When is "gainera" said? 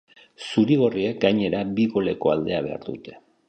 1.27-1.61